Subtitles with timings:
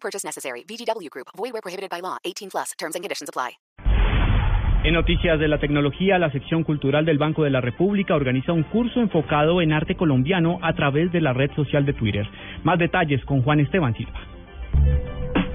[0.00, 0.64] Purchase necessary.
[1.10, 1.28] Group.
[1.36, 2.18] Prohibited by law.
[2.24, 2.72] 18 plus.
[2.78, 3.58] Terms and conditions apply.
[4.84, 8.62] En noticias de la tecnología, la sección cultural del Banco de la República organiza un
[8.62, 12.28] curso enfocado en arte colombiano a través de la red social de Twitter.
[12.62, 14.20] Más detalles con Juan Esteban Silva.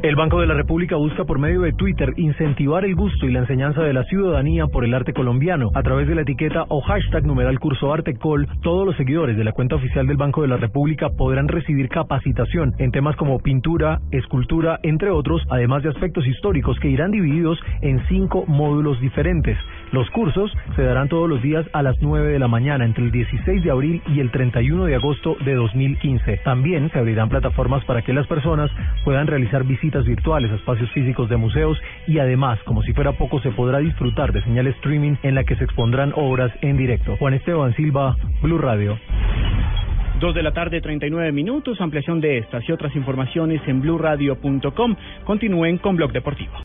[0.00, 3.40] El Banco de la República busca por medio de Twitter incentivar el gusto y la
[3.40, 5.70] enseñanza de la ciudadanía por el arte colombiano.
[5.74, 9.42] A través de la etiqueta o hashtag numeral curso arte col, todos los seguidores de
[9.42, 14.00] la cuenta oficial del Banco de la República podrán recibir capacitación en temas como pintura,
[14.12, 19.58] escultura, entre otros, además de aspectos históricos que irán divididos en cinco módulos diferentes.
[19.92, 23.10] Los cursos se darán todos los días a las 9 de la mañana entre el
[23.10, 26.38] 16 de abril y el 31 de agosto de 2015.
[26.44, 28.70] También se abrirán plataformas para que las personas
[29.04, 33.40] puedan realizar visitas virtuales a espacios físicos de museos y además, como si fuera poco,
[33.40, 37.16] se podrá disfrutar de señal streaming en la que se expondrán obras en directo.
[37.16, 38.98] Juan Esteban Silva, Blue Radio.
[40.20, 41.80] Dos de la tarde, 39 minutos.
[41.80, 44.96] Ampliación de estas y otras informaciones en blurradio.com.
[45.24, 46.58] Continúen con Blog Deportivo.